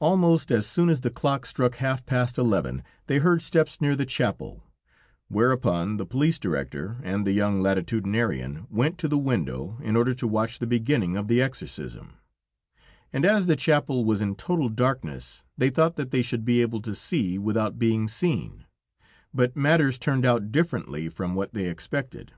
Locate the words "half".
1.76-2.04